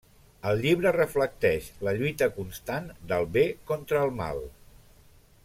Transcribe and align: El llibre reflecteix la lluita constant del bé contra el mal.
El 0.51 0.61
llibre 0.61 0.93
reflecteix 0.95 1.67
la 1.89 1.93
lluita 1.99 2.29
constant 2.39 2.89
del 3.13 3.29
bé 3.37 3.45
contra 3.73 4.01
el 4.09 4.19
mal. 4.23 4.43